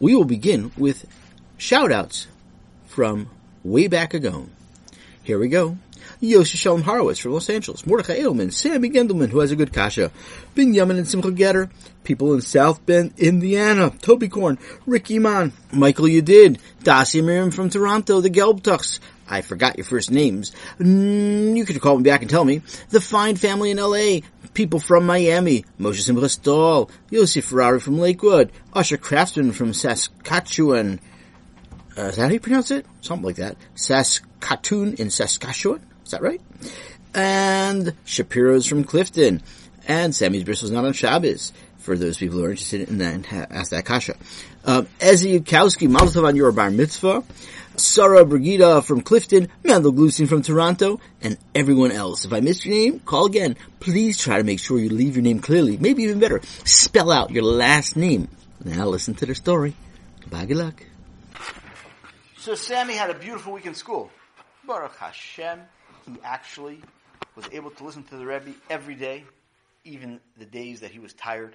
we 0.00 0.14
will 0.14 0.24
begin 0.24 0.70
with 0.76 1.06
shout 1.56 1.92
outs 1.92 2.26
from 2.86 3.28
way 3.64 3.86
back 3.86 4.14
ago. 4.14 4.46
Here 5.22 5.38
we 5.38 5.48
go. 5.48 5.76
Yosha 6.22 6.56
Shalom 6.56 6.82
Horowitz 6.82 7.20
from 7.20 7.32
Los 7.32 7.48
Angeles, 7.48 7.86
Mordechai 7.86 8.18
Edelman, 8.18 8.52
Sammy 8.52 8.90
Gendelman, 8.90 9.28
who 9.28 9.38
has 9.38 9.52
a 9.52 9.56
good 9.56 9.72
kasha, 9.72 10.10
Ben 10.54 10.74
Yaman 10.74 10.96
and 10.96 11.06
Simcha 11.06 11.30
Getter, 11.30 11.70
people 12.02 12.34
in 12.34 12.40
South 12.40 12.84
Bend, 12.86 13.12
Indiana, 13.18 13.90
Toby 14.02 14.28
Korn, 14.28 14.58
Ricky 14.86 15.18
Mon, 15.18 15.52
Michael 15.70 16.06
Yedid, 16.06 16.58
Dasi 16.82 17.22
Miriam 17.22 17.50
from 17.50 17.70
Toronto, 17.70 18.20
the 18.20 18.30
Gelbtucks, 18.30 18.98
I 19.28 19.42
forgot 19.42 19.76
your 19.76 19.84
first 19.84 20.10
names. 20.10 20.52
Mm, 20.78 21.56
you 21.56 21.64
could 21.64 21.80
call 21.80 21.96
me 21.96 22.02
back 22.02 22.22
and 22.22 22.30
tell 22.30 22.44
me. 22.44 22.62
The 22.90 23.00
fine 23.00 23.36
family 23.36 23.70
in 23.70 23.78
LA, 23.78 24.20
people 24.54 24.80
from 24.80 25.06
Miami, 25.06 25.64
Moshe 25.78 26.00
Simcha 26.00 26.22
Yossi 27.10 27.42
Ferrari 27.42 27.80
from 27.80 27.98
Lakewood, 27.98 28.50
Usher 28.72 28.96
Craftsman 28.96 29.52
from 29.52 29.72
Saskatchewan, 29.72 31.00
uh, 31.98 32.02
is 32.02 32.16
that 32.16 32.26
how 32.26 32.28
you 32.28 32.38
pronounce 32.38 32.70
it? 32.70 32.86
Something 33.00 33.26
like 33.26 33.36
that. 33.36 33.56
Saskatoon 33.74 34.94
in 34.94 35.10
Saskatchewan. 35.10 35.84
Is 36.04 36.12
that 36.12 36.22
right? 36.22 36.40
And 37.12 37.92
Shapiro's 38.04 38.66
from 38.66 38.84
Clifton. 38.84 39.42
And 39.88 40.14
Sammy's 40.14 40.44
Bristol's 40.44 40.70
not 40.70 40.84
on 40.84 40.92
Shabbos. 40.92 41.52
For 41.78 41.96
those 41.96 42.18
people 42.18 42.38
who 42.38 42.44
are 42.44 42.50
interested 42.50 42.88
in 42.88 42.98
that 42.98 43.32
ask 43.50 43.70
that 43.70 43.84
kasha. 43.84 44.14
Um, 44.64 44.86
Ezzy 45.00 45.40
Yukowski, 45.40 45.88
Maltov 45.88 46.26
on 46.26 46.36
your 46.36 46.52
bar 46.52 46.70
mitzvah. 46.70 47.24
Sarah 47.78 48.24
Brigida 48.24 48.82
from 48.82 49.00
Clifton, 49.00 49.48
Mandel 49.64 49.92
Glusin 49.92 50.26
from 50.26 50.42
Toronto, 50.42 51.00
and 51.22 51.38
everyone 51.54 51.92
else. 51.92 52.24
If 52.24 52.32
I 52.32 52.40
missed 52.40 52.64
your 52.64 52.74
name, 52.74 53.00
call 53.00 53.26
again. 53.26 53.56
Please 53.80 54.18
try 54.18 54.38
to 54.38 54.44
make 54.44 54.58
sure 54.58 54.78
you 54.78 54.88
leave 54.88 55.16
your 55.16 55.22
name 55.22 55.40
clearly. 55.40 55.76
Maybe 55.76 56.02
even 56.02 56.18
better, 56.18 56.40
spell 56.64 57.10
out 57.10 57.30
your 57.30 57.44
last 57.44 57.96
name. 57.96 58.28
Now 58.64 58.86
listen 58.86 59.14
to 59.14 59.26
their 59.26 59.34
story. 59.34 59.74
Bye, 60.28 60.46
good 60.46 60.56
luck. 60.56 60.82
So 62.38 62.54
Sammy 62.54 62.94
had 62.94 63.10
a 63.10 63.14
beautiful 63.14 63.52
week 63.52 63.66
in 63.66 63.74
school. 63.74 64.10
Baruch 64.66 64.96
Hashem, 64.96 65.60
he 66.06 66.16
actually 66.24 66.80
was 67.36 67.46
able 67.52 67.70
to 67.70 67.84
listen 67.84 68.02
to 68.04 68.16
the 68.16 68.26
Rebbe 68.26 68.52
every 68.68 68.94
day, 68.94 69.24
even 69.84 70.20
the 70.36 70.44
days 70.44 70.80
that 70.80 70.90
he 70.90 70.98
was 70.98 71.12
tired. 71.12 71.54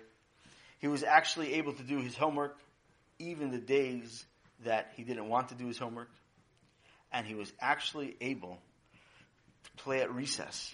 He 0.79 0.87
was 0.87 1.03
actually 1.03 1.53
able 1.55 1.73
to 1.73 1.83
do 1.83 1.99
his 1.99 2.15
homework, 2.15 2.57
even 3.19 3.51
the 3.51 3.57
days 3.57 4.25
that 4.65 4.91
he 4.95 5.03
didn't 5.03 5.29
want 5.29 5.49
to 5.49 5.55
do 5.55 5.67
his 5.67 5.77
homework. 5.77 6.09
And 7.11 7.27
he 7.27 7.35
was 7.35 7.51
actually 7.59 8.15
able 8.21 8.57
to 9.63 9.83
play 9.83 10.01
at 10.01 10.13
recess 10.13 10.73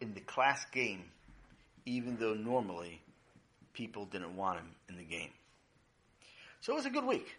in 0.00 0.14
the 0.14 0.20
class 0.20 0.64
game, 0.72 1.04
even 1.86 2.16
though 2.18 2.34
normally 2.34 3.00
people 3.72 4.04
didn't 4.04 4.36
want 4.36 4.58
him 4.58 4.68
in 4.88 4.96
the 4.96 5.04
game. 5.04 5.30
So 6.60 6.72
it 6.72 6.76
was 6.76 6.86
a 6.86 6.90
good 6.90 7.06
week. 7.06 7.36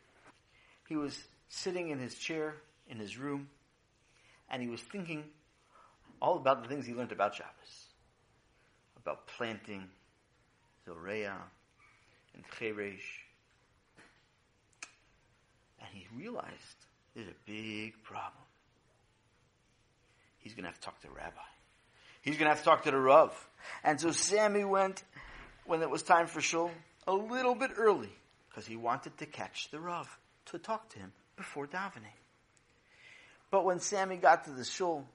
He 0.88 0.96
was 0.96 1.18
sitting 1.50 1.90
in 1.90 2.00
his 2.00 2.16
chair 2.16 2.56
in 2.88 2.98
his 2.98 3.18
room, 3.18 3.50
and 4.50 4.62
he 4.62 4.68
was 4.68 4.82
thinking 4.82 5.24
all 6.22 6.38
about 6.38 6.64
the 6.64 6.70
things 6.70 6.86
he 6.86 6.94
learned 6.94 7.12
about 7.12 7.36
Shabbos, 7.36 7.86
about 8.98 9.28
planting, 9.28 9.84
Zoreah, 10.86 11.38
and 12.34 12.44
Cheresh. 12.58 13.00
And 15.90 16.02
he 16.02 16.08
realized 16.16 16.48
there's 17.16 17.28
a 17.28 17.46
big 17.46 18.02
problem. 18.04 18.44
He's 20.40 20.54
going 20.54 20.64
to 20.64 20.70
have 20.70 20.80
to 20.80 20.86
talk 20.86 21.02
to 21.02 21.08
the 21.08 21.14
rabbi. 21.14 21.42
He's 22.22 22.36
going 22.36 22.46
to 22.46 22.50
have 22.50 22.60
to 22.60 22.66
talk 22.66 22.84
to 22.84 22.92
the 22.92 23.00
Rav. 23.00 23.34
And 23.84 24.00
so 24.00 24.12
Sammy 24.12 24.64
went, 24.64 25.04
when 25.66 25.82
it 25.82 25.90
was 25.90 26.04
time 26.04 26.28
for 26.28 26.42
shul, 26.42 26.72
a 27.08 27.14
little 27.14 27.56
bit 27.56 27.72
early, 27.78 28.10
because 28.50 28.66
he 28.66 28.76
wanted 28.76 29.18
to 29.18 29.26
catch 29.26 29.70
the 29.72 29.80
Rav 29.80 30.08
to 30.48 30.60
talk 30.60 30.90
to 30.90 31.00
him 31.00 31.12
before 31.38 31.68
davening. 31.68 32.16
But 33.52 33.66
when 33.66 33.80
Sammy 33.80 34.18
got 34.18 34.46
to 34.46 34.52
the 34.52 34.64
shul, 34.64 35.06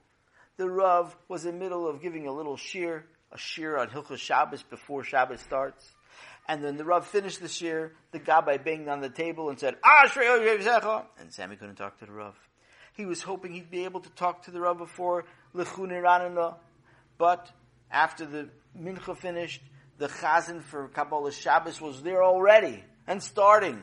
the 0.57 0.69
Rav 0.69 1.15
was 1.27 1.45
in 1.45 1.57
the 1.57 1.63
middle 1.63 1.87
of 1.87 2.01
giving 2.01 2.27
a 2.27 2.31
little 2.31 2.57
shiur, 2.57 3.03
a 3.31 3.37
shiur 3.37 3.79
on 3.79 3.89
Hilchos 3.89 4.17
Shabbos 4.17 4.63
before 4.63 5.03
Shabbos 5.03 5.41
starts. 5.41 5.94
And 6.47 6.63
then 6.63 6.77
the 6.77 6.85
Rav 6.85 7.07
finished 7.07 7.41
the 7.41 7.47
shiur, 7.47 7.91
the 8.11 8.19
Gabbai 8.19 8.63
banged 8.63 8.87
on 8.87 9.01
the 9.01 9.09
table 9.09 9.49
and 9.49 9.59
said, 9.59 9.77
ah, 9.83 10.07
Yevzecha! 10.07 11.05
And 11.19 11.33
Sammy 11.33 11.55
couldn't 11.55 11.75
talk 11.75 11.97
to 11.99 12.05
the 12.05 12.11
Rav. 12.11 12.35
He 12.93 13.05
was 13.05 13.21
hoping 13.21 13.53
he'd 13.53 13.71
be 13.71 13.85
able 13.85 13.99
to 14.01 14.09
talk 14.11 14.43
to 14.43 14.51
the 14.51 14.59
Rav 14.61 14.77
before 14.77 15.25
Lechu 15.55 15.87
Neranenah. 15.87 16.55
But 17.17 17.49
after 17.91 18.25
the 18.25 18.49
Mincha 18.79 19.17
finished, 19.17 19.61
the 19.97 20.07
Chazan 20.07 20.61
for 20.61 20.87
Kabbalah 20.89 21.31
Shabbos 21.31 21.81
was 21.81 22.03
there 22.03 22.23
already 22.23 22.83
and 23.07 23.21
starting. 23.21 23.81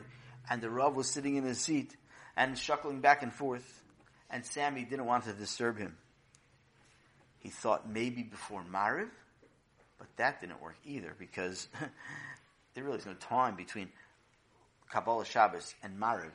And 0.49 0.61
the 0.61 0.69
Rav 0.69 0.95
was 0.95 1.09
sitting 1.09 1.35
in 1.35 1.43
his 1.43 1.59
seat 1.59 1.95
and 2.37 2.55
shuckling 2.55 3.01
back 3.01 3.23
and 3.23 3.33
forth. 3.33 3.83
And 4.29 4.45
Sammy 4.45 4.83
didn't 4.83 5.05
want 5.05 5.25
to 5.25 5.33
disturb 5.33 5.77
him. 5.77 5.97
He 7.39 7.49
thought 7.49 7.89
maybe 7.89 8.23
before 8.23 8.63
Mariv, 8.63 9.09
but 10.03 10.17
that 10.17 10.41
didn't 10.41 10.61
work 10.61 10.75
either 10.85 11.15
because 11.17 11.69
there 12.73 12.83
really 12.83 12.97
is 12.97 13.05
no 13.05 13.13
time 13.13 13.55
between 13.55 13.87
Kabbalah 14.91 15.23
Shabbos 15.23 15.73
and 15.81 15.97
Mariv 15.97 16.33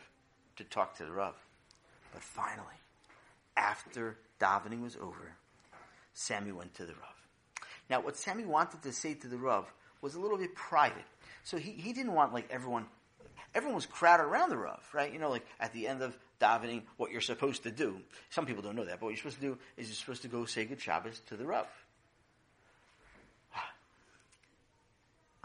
to 0.56 0.64
talk 0.64 0.96
to 0.96 1.04
the 1.04 1.12
Rav. 1.12 1.34
But 2.14 2.22
finally, 2.22 2.64
after 3.58 4.16
davening 4.40 4.82
was 4.82 4.96
over, 4.96 5.34
Sammy 6.14 6.50
went 6.50 6.74
to 6.76 6.86
the 6.86 6.94
Rav. 6.94 7.66
Now, 7.90 8.00
what 8.00 8.16
Sammy 8.16 8.46
wanted 8.46 8.82
to 8.84 8.92
say 8.92 9.12
to 9.12 9.28
the 9.28 9.36
Rav 9.36 9.70
was 10.00 10.14
a 10.14 10.20
little 10.20 10.38
bit 10.38 10.54
private. 10.54 11.04
So 11.44 11.58
he, 11.58 11.72
he 11.72 11.92
didn't 11.92 12.14
want 12.14 12.32
like 12.32 12.48
everyone, 12.50 12.86
everyone 13.54 13.76
was 13.76 13.84
crowded 13.84 14.22
around 14.22 14.48
the 14.48 14.56
Rav, 14.56 14.82
right? 14.94 15.12
You 15.12 15.18
know, 15.18 15.28
like 15.28 15.44
at 15.60 15.74
the 15.74 15.86
end 15.86 16.00
of 16.00 16.16
davening, 16.40 16.84
what 16.96 17.10
you're 17.10 17.20
supposed 17.20 17.64
to 17.64 17.70
do. 17.70 18.00
Some 18.30 18.46
people 18.46 18.62
don't 18.62 18.76
know 18.76 18.86
that, 18.86 18.98
but 18.98 19.02
what 19.02 19.10
you're 19.10 19.18
supposed 19.18 19.40
to 19.40 19.42
do 19.42 19.58
is 19.76 19.88
you're 19.88 19.94
supposed 19.94 20.22
to 20.22 20.28
go 20.28 20.46
say 20.46 20.64
good 20.64 20.80
Shabbos 20.80 21.20
to 21.28 21.36
the 21.36 21.44
Rav. 21.44 21.66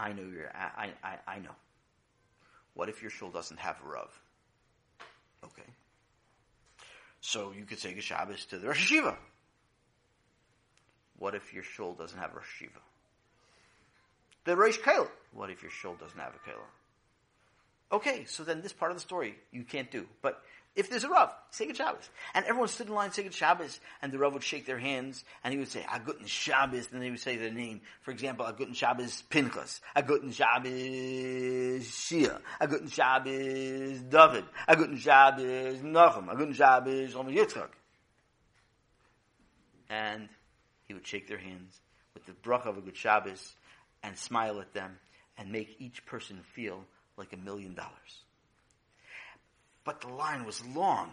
I 0.03 0.12
know 0.12 0.24
you're, 0.24 0.52
I, 0.53 0.91
I, 1.02 1.18
I 1.25 1.40
know. 1.40 1.56
What 2.74 2.90
if 2.90 3.02
your 3.02 3.09
shul 3.09 3.30
doesn't 3.30 3.58
have 3.58 3.78
a 3.86 3.88
Rav? 3.88 4.22
Okay. 5.46 5.69
So 7.22 7.53
you 7.58 7.64
could 7.64 7.80
say 7.80 7.94
good 7.94 8.03
Shabbos 8.03 8.46
to 8.47 8.58
the 8.58 8.68
Rosh 8.68 8.91
Hashiva. 8.91 9.16
What 11.18 11.36
if 11.36 11.53
your 11.53 11.64
shul 11.64 11.94
doesn't 11.94 12.19
have 12.19 12.34
Rosh 12.34 12.44
Hashiva? 12.44 12.81
The 14.44 14.58
Rosh 14.58 14.78
Kailah. 14.80 15.08
What 15.31 15.50
if 15.50 15.62
your 15.62 15.72
shul 15.72 15.96
doesn't 15.96 16.20
have 16.20 16.34
a 16.34 16.50
Kailah? 16.50 16.83
Okay, 17.92 18.26
so 18.26 18.44
then 18.44 18.62
this 18.62 18.74
part 18.74 18.92
of 18.92 18.98
the 18.98 19.02
story 19.02 19.36
you 19.52 19.64
can't 19.64 19.92
do. 19.92 20.08
But 20.22 20.42
if 20.76 20.90
there's 20.90 21.04
a 21.04 21.10
Rav, 21.10 21.32
say 21.52 21.68
good 21.68 21.78
Shabbos. 21.78 22.10
And 22.34 22.46
everyone 22.46 22.68
stood 22.68 22.88
in 22.88 22.94
line 22.94 23.12
say 23.12 23.22
good 23.24 23.34
Shabbos, 23.34 23.80
and 24.02 24.12
the 24.12 24.18
Rav 24.18 24.34
would 24.34 24.44
shake 24.44 24.66
their 24.66 24.80
hands, 24.80 25.24
and 25.44 25.54
he 25.54 25.60
would 25.60 25.68
say, 25.68 25.82
Aguten 25.82 26.26
Shabbos, 26.26 26.92
and 26.92 27.02
they 27.02 27.12
would 27.12 27.20
say 27.20 27.38
their 27.38 27.52
name. 27.52 27.82
For 28.02 28.10
example, 28.10 28.46
Aguten 28.46 28.76
Shabbos 28.76 29.22
Pinchas, 29.30 29.82
Aguten 29.96 30.34
Shabbos 30.34 30.72
Shia, 30.72 32.42
Aguten 32.60 32.92
Shabbos 32.92 34.00
David, 34.02 34.46
Aguten 34.68 34.98
Shabbos 34.98 35.78
Nachum, 35.82 36.28
Aguten 36.28 36.56
Shabbos 36.56 37.16
Omer 37.16 37.32
Yitzchak. 37.32 37.70
And 39.90 40.28
he 40.88 40.96
would 40.96 41.06
shake 41.06 41.28
their 41.28 41.38
hands 41.38 41.80
with 42.16 42.26
the 42.26 42.32
bracha 42.32 42.66
of 42.66 42.80
a 42.80 42.82
good 42.82 42.98
Shabbos, 42.98 43.54
and 44.02 44.18
smile 44.18 44.60
at 44.60 44.74
them, 44.74 44.98
and 45.38 45.52
make 45.52 45.76
each 45.78 46.04
person 46.08 46.40
feel 46.54 46.84
like 47.18 47.34
a 47.34 47.38
million 47.38 47.74
dollars. 47.74 47.91
But 49.84 50.01
the 50.01 50.07
line 50.07 50.46
was 50.46 50.66
long. 50.66 51.12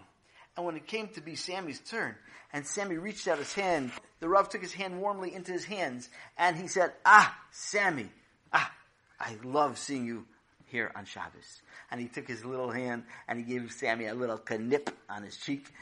And 0.56 0.66
when 0.66 0.76
it 0.76 0.86
came 0.86 1.08
to 1.08 1.20
be 1.20 1.36
Sammy's 1.36 1.80
turn, 1.80 2.14
and 2.52 2.66
Sammy 2.66 2.96
reached 2.96 3.28
out 3.28 3.38
his 3.38 3.52
hand, 3.52 3.92
the 4.18 4.28
Rav 4.28 4.48
took 4.48 4.60
his 4.60 4.72
hand 4.72 5.00
warmly 5.00 5.34
into 5.34 5.52
his 5.52 5.64
hands, 5.64 6.08
and 6.36 6.56
he 6.56 6.66
said, 6.66 6.92
Ah, 7.04 7.36
Sammy, 7.50 8.10
ah, 8.52 8.70
I 9.18 9.36
love 9.44 9.78
seeing 9.78 10.04
you 10.04 10.26
here 10.66 10.90
on 10.94 11.04
Shabbos. 11.04 11.62
And 11.90 12.00
he 12.00 12.08
took 12.08 12.26
his 12.26 12.44
little 12.44 12.70
hand, 12.70 13.04
and 13.28 13.38
he 13.38 13.44
gave 13.44 13.70
Sammy 13.72 14.06
a 14.06 14.14
little 14.14 14.40
knip 14.58 14.90
on 15.08 15.22
his 15.22 15.36
cheek. 15.36 15.72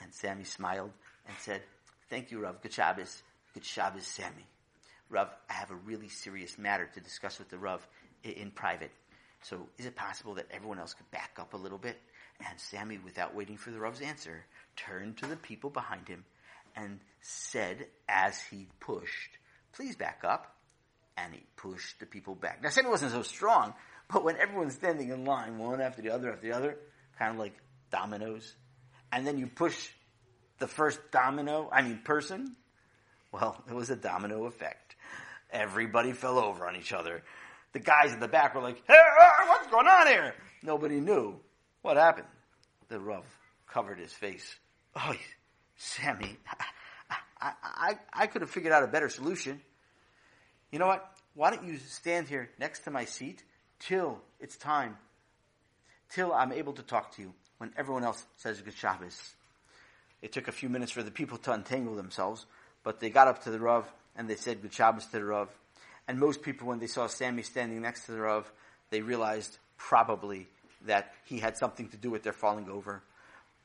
And 0.00 0.12
Sammy 0.12 0.44
smiled 0.44 0.92
and 1.26 1.36
said, 1.40 1.62
Thank 2.08 2.30
you, 2.30 2.40
Rav. 2.40 2.62
Good 2.62 2.72
Shabbos. 2.72 3.22
Good 3.54 3.64
Shabbos, 3.64 4.06
Sammy. 4.06 4.46
Rav, 5.10 5.28
I 5.48 5.52
have 5.54 5.70
a 5.70 5.76
really 5.76 6.08
serious 6.08 6.58
matter 6.58 6.88
to 6.94 7.00
discuss 7.00 7.38
with 7.38 7.48
the 7.48 7.58
Rav 7.58 7.86
in 8.22 8.50
private. 8.50 8.90
So 9.42 9.68
is 9.78 9.86
it 9.86 9.96
possible 9.96 10.34
that 10.34 10.46
everyone 10.50 10.78
else 10.78 10.94
could 10.94 11.10
back 11.10 11.32
up 11.38 11.54
a 11.54 11.56
little 11.56 11.78
bit? 11.78 11.96
And 12.40 12.58
Sammy, 12.58 12.98
without 12.98 13.34
waiting 13.34 13.56
for 13.56 13.70
the 13.70 13.78
Rav's 13.78 14.00
answer, 14.00 14.44
turned 14.76 15.18
to 15.18 15.26
the 15.26 15.36
people 15.36 15.70
behind 15.70 16.08
him 16.08 16.24
and 16.76 17.00
said 17.20 17.86
as 18.08 18.40
he 18.40 18.66
pushed, 18.80 19.38
please 19.72 19.96
back 19.96 20.20
up. 20.24 20.54
And 21.16 21.34
he 21.34 21.42
pushed 21.56 21.98
the 21.98 22.06
people 22.06 22.36
back. 22.36 22.62
Now 22.62 22.68
Sammy 22.68 22.90
wasn't 22.90 23.10
so 23.10 23.22
strong, 23.22 23.74
but 24.08 24.22
when 24.22 24.36
everyone's 24.36 24.74
standing 24.74 25.08
in 25.08 25.24
line, 25.24 25.58
one 25.58 25.80
after 25.80 26.00
the 26.00 26.10
other 26.10 26.32
after 26.32 26.46
the 26.46 26.56
other, 26.56 26.76
kind 27.18 27.32
of 27.32 27.38
like 27.38 27.54
dominoes, 27.90 28.54
and 29.10 29.26
then 29.26 29.36
you 29.36 29.48
push 29.48 29.90
the 30.60 30.68
first 30.68 31.00
domino, 31.10 31.68
I 31.72 31.82
mean 31.82 31.98
person, 32.04 32.54
well, 33.32 33.62
it 33.68 33.74
was 33.74 33.90
a 33.90 33.96
domino 33.96 34.44
effect. 34.44 34.94
Everybody 35.50 36.12
fell 36.12 36.38
over 36.38 36.68
on 36.68 36.76
each 36.76 36.92
other 36.92 37.24
the 37.72 37.78
guys 37.78 38.12
in 38.12 38.20
the 38.20 38.28
back 38.28 38.54
were 38.54 38.62
like, 38.62 38.82
hey, 38.86 38.94
uh, 38.94 39.46
what's 39.46 39.66
going 39.68 39.86
on 39.86 40.06
here? 40.06 40.34
nobody 40.62 41.00
knew 41.00 41.38
what 41.82 41.96
happened. 41.96 42.26
The 42.88 42.98
Rav 42.98 43.24
covered 43.66 43.98
his 43.98 44.12
face. 44.12 44.56
Oh, 44.96 45.14
Sammy, 45.76 46.36
I, 47.40 47.52
I, 47.62 47.98
I 48.12 48.26
could 48.26 48.42
have 48.42 48.50
figured 48.50 48.72
out 48.72 48.82
a 48.82 48.88
better 48.88 49.08
solution. 49.08 49.60
You 50.72 50.78
know 50.78 50.86
what? 50.86 51.08
Why 51.34 51.50
don't 51.50 51.64
you 51.64 51.78
stand 51.78 52.28
here 52.28 52.50
next 52.58 52.80
to 52.80 52.90
my 52.90 53.04
seat 53.04 53.44
till 53.78 54.20
it's 54.40 54.56
time, 54.56 54.96
till 56.10 56.32
I'm 56.32 56.52
able 56.52 56.72
to 56.74 56.82
talk 56.82 57.14
to 57.16 57.22
you 57.22 57.32
when 57.58 57.72
everyone 57.76 58.04
else 58.04 58.24
says 58.36 58.60
good 58.60 58.74
Shabbos. 58.74 59.34
It 60.20 60.32
took 60.32 60.48
a 60.48 60.52
few 60.52 60.68
minutes 60.68 60.90
for 60.90 61.02
the 61.02 61.12
people 61.12 61.38
to 61.38 61.52
untangle 61.52 61.94
themselves, 61.94 62.44
but 62.82 62.98
they 62.98 63.10
got 63.10 63.28
up 63.28 63.44
to 63.44 63.50
the 63.50 63.60
Rav 63.60 63.90
and 64.16 64.28
they 64.28 64.34
said 64.34 64.62
good 64.62 64.72
Shabbos 64.72 65.06
to 65.06 65.12
the 65.12 65.24
Rav. 65.24 65.48
And 66.08 66.18
most 66.18 66.42
people, 66.42 66.66
when 66.66 66.78
they 66.78 66.86
saw 66.86 67.06
Sammy 67.06 67.42
standing 67.42 67.82
next 67.82 68.06
to 68.06 68.12
the 68.12 68.20
Rav, 68.20 68.50
they 68.90 69.02
realized 69.02 69.58
probably 69.76 70.48
that 70.86 71.12
he 71.24 71.38
had 71.38 71.56
something 71.56 71.88
to 71.90 71.96
do 71.96 72.10
with 72.10 72.22
their 72.22 72.32
falling 72.32 72.68
over. 72.70 73.02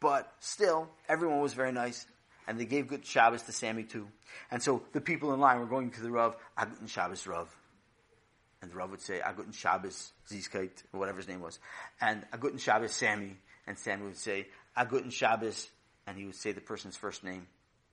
But 0.01 0.29
still, 0.41 0.89
everyone 1.07 1.39
was 1.39 1.53
very 1.53 1.71
nice, 1.71 2.05
and 2.45 2.59
they 2.59 2.65
gave 2.65 2.87
good 2.87 3.05
Shabbos 3.05 3.43
to 3.43 3.53
Sammy 3.53 3.83
too. 3.83 4.07
And 4.51 4.61
so 4.61 4.83
the 4.91 4.99
people 4.99 5.33
in 5.33 5.39
line 5.39 5.59
were 5.59 5.65
going 5.65 5.91
to 5.91 6.01
the 6.01 6.11
Rav, 6.11 6.35
Aguten 6.57 6.89
Shabbos 6.89 7.25
Rav. 7.25 7.49
And 8.61 8.69
the 8.69 8.75
Rav 8.75 8.91
would 8.91 9.01
say, 9.01 9.21
Aguten 9.23 9.53
Shabbos 9.53 10.11
Zizkait, 10.29 10.83
or 10.91 10.99
whatever 10.99 11.19
his 11.19 11.27
name 11.27 11.41
was. 11.41 11.59
And 12.01 12.25
Aguten 12.31 12.59
Shabbos 12.59 12.93
Sammy. 12.93 13.37
And 13.65 13.79
Sammy 13.79 14.03
would 14.03 14.17
say, 14.17 14.47
Aguten 14.77 15.11
Shabbos, 15.11 15.69
and 16.05 16.17
he 16.17 16.25
would 16.25 16.35
say 16.35 16.51
the 16.51 16.61
person's 16.61 16.97
first 16.97 17.23
name. 17.23 17.47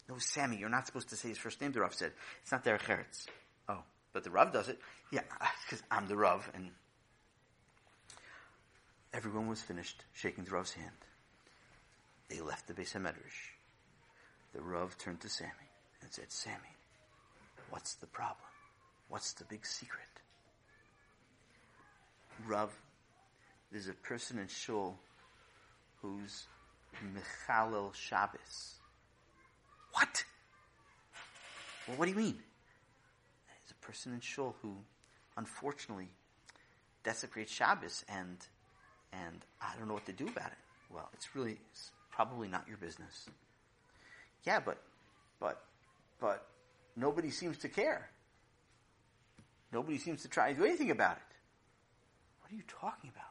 No, 0.09 0.17
Sammy, 0.19 0.57
you're 0.57 0.69
not 0.69 0.87
supposed 0.87 1.11
to 1.11 1.17
say 1.17 1.29
his 1.29 1.39
first 1.39 1.61
name, 1.61 1.71
the 1.71 1.81
Rav 1.81 1.95
said. 1.95 2.11
It's 2.43 2.51
not 2.51 2.65
Derech 2.65 2.81
Eretz. 2.83 3.27
But 4.13 4.25
the 4.25 4.31
Rav 4.31 4.53
does 4.53 4.69
it. 4.69 4.79
Yeah, 5.11 5.23
because 5.65 5.83
I'm 5.91 6.09
the 6.09 6.17
Rav, 6.17 6.51
and 6.55 6.71
everyone 9.13 9.49
was 9.49 9.63
finished 9.63 10.05
shaking 10.13 10.45
the 10.45 10.51
Rav's 10.51 10.73
hand. 10.73 10.91
They 12.29 12.41
left 12.41 12.69
the 12.69 12.75
Beis 12.75 12.95
HaMedrash. 12.95 13.55
The 14.53 14.61
Rav 14.61 14.97
turned 14.99 15.21
to 15.21 15.29
Sammy 15.29 15.51
and 16.03 16.13
said, 16.13 16.31
Sammy, 16.31 16.77
what's 17.71 17.95
the 17.95 18.07
problem? 18.07 18.49
What's 19.09 19.33
the 19.33 19.45
big 19.45 19.67
secret? 19.67 20.07
Rav, 22.47 22.73
there's 23.71 23.89
a 23.89 23.93
person 23.93 24.39
in 24.39 24.49
Shul 24.49 24.99
who's 26.01 26.47
Mechalel 27.15 27.95
Shabbos. 27.95 28.77
What? 29.93 30.25
Well, 31.87 31.97
what 31.97 32.07
do 32.07 32.13
you 32.13 32.17
mean? 32.17 32.39
Person 33.81 34.13
in 34.13 34.21
Shul 34.21 34.55
who, 34.63 34.77
unfortunately, 35.37 36.09
desecrates 37.03 37.53
Shabbos, 37.53 38.05
and 38.09 38.39
and 39.13 39.45
I 39.61 39.77
don't 39.79 39.89
know 39.89 39.95
what 39.95 40.07
to 40.07 40.13
do 40.13 40.29
about 40.29 40.47
it. 40.47 40.59
Well, 40.93 41.09
it's 41.15 41.35
really 41.35 41.59
it's 41.71 41.91
probably 42.11 42.49
not 42.49 42.67
your 42.69 42.77
business. 42.77 43.27
Yeah, 44.45 44.61
but 44.61 44.79
but 45.39 45.63
but 46.21 46.47
nobody 46.97 47.31
seems 47.31 47.59
to 47.59 47.69
care. 47.69 48.11
Nobody 49.73 49.99
seems 49.99 50.23
to 50.23 50.29
try 50.29 50.53
to 50.53 50.59
do 50.59 50.65
anything 50.65 50.91
about 50.91 51.17
it. 51.17 51.23
What 52.41 52.53
are 52.53 52.57
you 52.57 52.65
talking 52.67 53.11
about? 53.11 53.31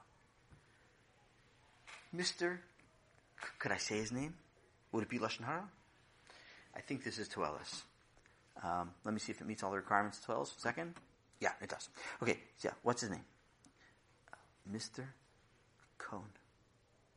Mr. 2.15 2.57
Could 3.59 3.71
I 3.71 3.77
say 3.77 3.97
his 3.97 4.11
name? 4.11 4.33
Would 4.91 5.03
it 5.03 5.09
be 5.09 5.19
Lashon 5.19 5.45
Hara? 5.45 5.67
I 6.75 6.81
think 6.81 7.03
this 7.03 7.19
is 7.19 7.27
Toelis. 7.27 7.83
Um, 8.63 8.91
let 9.05 9.13
me 9.13 9.19
see 9.19 9.31
if 9.31 9.41
it 9.41 9.47
meets 9.47 9.63
all 9.63 9.71
the 9.71 9.77
requirements. 9.77 10.19
Toelis, 10.25 10.51
second? 10.57 10.95
Yeah, 11.39 11.51
it 11.61 11.69
does. 11.69 11.89
Okay, 12.21 12.37
yeah, 12.63 12.71
what's 12.83 13.01
his 13.01 13.09
name? 13.09 13.23
Uh, 14.31 14.75
Mr. 14.75 15.05
Cohn. 15.97 16.25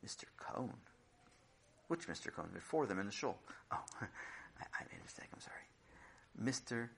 Mr. 0.06 0.24
Cohn. 0.36 0.72
Which 1.88 2.06
Mr. 2.06 2.32
Cohn? 2.32 2.48
Of 2.54 2.88
them 2.88 2.98
in 3.00 3.06
the 3.06 3.12
shul. 3.12 3.36
Oh, 3.72 3.76
I, 4.00 4.04
I, 4.62 4.84
made 4.90 5.00
a 5.00 5.04
mistake. 5.04 5.28
I'm 5.32 5.40
sorry. 5.40 5.62
Mr. 6.42 6.88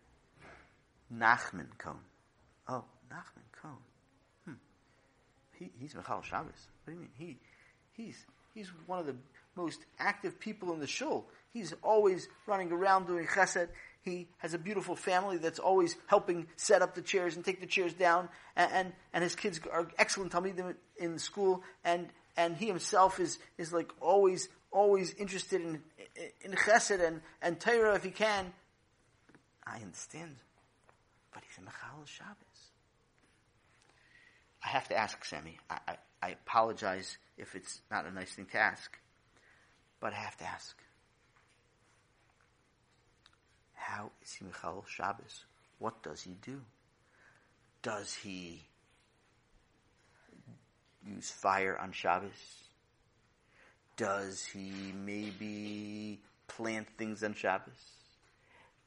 Nachman 1.13 1.67
Cohn. 1.79 1.99
Oh, 2.69 2.85
Nachman 3.11 3.61
Cohn. 3.61 3.79
Hmm. 4.45 4.53
He, 5.59 5.71
he's 5.81 5.95
Michal 5.95 6.23
Shabbos. 6.23 6.69
What 6.85 6.93
do 6.93 6.93
you 6.93 6.99
mean? 7.01 7.11
He, 7.17 7.39
he's, 7.93 8.27
he's 8.55 8.69
one 8.87 8.99
of 8.99 9.07
the 9.07 9.17
most 9.57 9.81
active 9.99 10.39
people 10.39 10.73
in 10.73 10.81
the 10.81 10.87
shul. 10.87 11.27
He's 11.53 11.75
always 11.83 12.29
running 12.47 12.73
around 12.73 13.07
doing 13.07 13.27
chesed. 13.27 13.69
He 14.05 14.29
has 14.39 14.53
a 14.53 14.59
beautiful 14.59 14.97
family 14.97 15.39
that's 15.39 15.59
always 15.59 15.97
helping 16.07 16.47
set 16.57 16.83
up 16.83 16.95
the 16.95 17.03
chairs 17.03 17.37
and 17.37 17.45
take 17.45 17.61
the 17.61 17.67
chairs 17.67 17.95
down. 17.95 18.29
And, 18.55 18.73
and, 18.73 18.93
and 19.15 19.25
his 19.25 19.35
kids 19.35 19.61
are 19.73 19.89
excellent 19.99 20.33
talmidim 20.33 20.75
in 20.99 21.19
school. 21.19 21.63
And, 21.85 22.09
and 22.37 22.57
he 22.57 22.67
himself 22.67 23.19
is, 23.19 23.39
is 23.57 23.73
like 23.73 23.91
always 24.01 24.49
always 24.75 25.15
interested 25.15 25.63
in 25.63 25.81
in 26.43 26.53
chesed 26.53 27.07
and, 27.07 27.23
and 27.41 27.59
Torah 27.59 27.95
if 27.95 28.05
he 28.05 28.11
can. 28.11 28.53
I 29.67 29.77
understand, 29.77 30.37
but 31.33 31.43
he's 31.47 31.57
a 31.59 31.63
Mechal 31.63 32.07
Shabbos. 32.07 32.37
I 34.63 34.69
have 34.69 34.89
to 34.89 34.97
ask 34.97 35.25
Sammy. 35.25 35.59
I, 35.71 35.79
I, 35.89 35.97
I, 36.23 36.29
apologize 36.31 37.17
if 37.39 37.55
it's 37.55 37.81
not 37.91 38.07
a 38.07 38.11
nice 38.11 38.33
thing 38.33 38.47
to 38.47 38.59
ask, 38.59 38.99
but 40.01 40.13
I 40.13 40.17
have 40.17 40.37
to 40.39 40.45
ask. 40.45 40.77
How 43.95 44.11
is 44.25 44.33
he 44.35 44.45
Mechal 44.45 44.85
Shabbos? 44.89 45.45
What 45.79 46.03
does 46.03 46.23
he 46.23 46.33
do? 46.43 46.61
Does 47.81 48.13
he 48.13 48.61
use 51.07 51.31
fire 51.31 51.79
on 51.81 51.93
Shabbos? 51.93 52.33
Does 53.97 54.45
he 54.47 54.93
maybe 54.93 56.21
plant 56.49 56.89
things 56.99 57.23
on 57.23 57.35
Shabbos? 57.35 57.71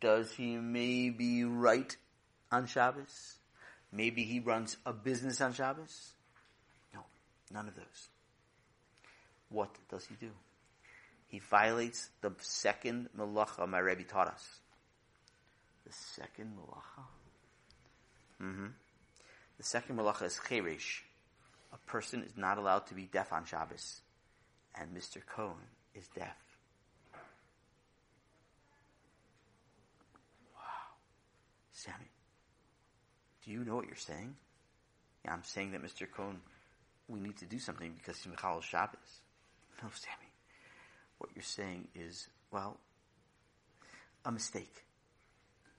Does 0.01 0.33
he 0.33 0.57
maybe 0.57 1.45
write 1.45 1.95
on 2.51 2.65
Shabbos? 2.65 3.37
Maybe 3.93 4.25
he 4.25 4.41
runs 4.41 4.75
a 4.85 4.91
business 4.91 5.39
on 5.39 5.53
Shabbos? 5.53 6.11
No, 6.93 6.99
none 7.53 7.69
of 7.69 7.75
those. 7.75 8.09
What 9.47 9.73
does 9.89 10.05
he 10.05 10.15
do? 10.15 10.31
He 11.27 11.39
violates 11.39 12.09
the 12.19 12.33
second 12.39 13.07
malacha 13.17 13.69
my 13.69 13.79
Rebbe 13.79 14.03
taught 14.03 14.27
us. 14.27 14.59
The 15.87 15.93
second 15.93 16.51
malacha? 16.57 17.03
Mm-hmm. 18.43 18.67
The 19.57 19.63
second 19.63 19.97
malacha 19.97 20.23
is 20.23 20.37
cheresh. 20.37 20.99
A 21.71 21.77
person 21.89 22.23
is 22.23 22.35
not 22.35 22.57
allowed 22.57 22.87
to 22.87 22.93
be 22.93 23.03
deaf 23.03 23.31
on 23.31 23.45
Shabbos 23.45 24.01
and 24.75 24.93
Mr. 24.95 25.25
Cohen 25.25 25.55
is 25.95 26.05
deaf. 26.09 26.35
Wow. 30.53 30.59
Sammy, 31.71 32.11
do 33.45 33.51
you 33.51 33.63
know 33.63 33.75
what 33.75 33.85
you're 33.85 33.95
saying? 33.95 34.35
Yeah, 35.23 35.33
I'm 35.33 35.43
saying 35.43 35.71
that 35.71 35.81
Mr. 35.81 36.05
Cohen, 36.11 36.41
we 37.07 37.21
need 37.21 37.37
to 37.37 37.45
do 37.45 37.59
something 37.59 37.93
because 37.97 38.17
he's 38.17 38.29
Michal 38.29 38.59
Shabbos. 38.59 39.21
No, 39.81 39.89
Sammy. 39.93 40.31
What 41.17 41.29
you're 41.33 41.43
saying 41.43 41.87
is, 41.95 42.27
well, 42.51 42.77
a 44.25 44.31
mistake. 44.33 44.83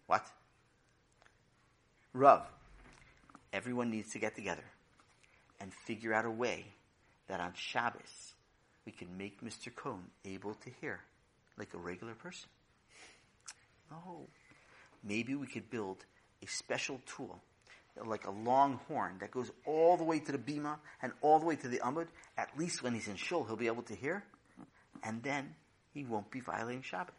What? 0.09 0.27
Rav, 2.15 2.43
everyone 3.53 3.91
needs 3.91 4.11
to 4.12 4.19
get 4.19 4.35
together 4.35 4.65
and 5.61 5.71
figure 5.87 6.15
out 6.15 6.25
a 6.25 6.31
way 6.31 6.65
that 7.29 7.41
on 7.41 7.53
Shabbos 7.55 8.33
we 8.87 8.93
can 8.93 9.19
make 9.19 9.45
Mr. 9.45 9.73
Cohn 9.73 10.03
able 10.25 10.55
to 10.55 10.71
hear 10.81 11.00
like 11.59 11.75
a 11.75 11.79
regular 11.79 12.15
person. 12.15 12.49
Oh, 13.93 14.27
maybe 15.05 15.35
we 15.35 15.47
could 15.47 15.69
build 15.69 15.99
a 16.43 16.47
special 16.47 17.03
tool, 17.05 17.38
like 18.03 18.27
a 18.27 18.31
long 18.31 18.81
horn 18.88 19.17
that 19.21 19.31
goes 19.31 19.50
all 19.67 19.99
the 19.99 20.05
way 20.05 20.21
to 20.21 20.33
the 20.33 20.38
bima 20.38 20.77
and 21.03 21.12
all 21.21 21.38
the 21.38 21.45
way 21.45 21.57
to 21.57 21.69
the 21.69 21.81
amud. 21.81 22.07
At 22.38 22.59
least 22.59 22.83
when 22.83 22.95
he's 22.95 23.09
in 23.09 23.17
shul, 23.17 23.45
he'll 23.45 23.57
be 23.57 23.67
able 23.67 23.83
to 23.83 23.95
hear, 23.95 24.25
and 25.03 25.23
then 25.23 25.55
he 25.93 26.05
won't 26.05 26.31
be 26.31 26.41
violating 26.41 26.81
Shabbos. 26.81 27.12